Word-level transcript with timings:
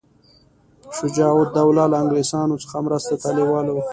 شجاع 0.97 1.33
الدوله 1.45 1.83
له 1.91 1.95
انګلیسیانو 2.01 2.61
څخه 2.63 2.77
مرستې 2.85 3.15
ته 3.21 3.29
لېواله 3.37 3.71
وو. 3.73 3.83